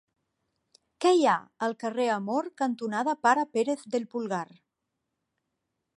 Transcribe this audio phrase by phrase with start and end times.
[1.05, 1.35] Què hi ha
[1.67, 4.45] al carrer Amor cantonada Pare Pérez del Pulgar?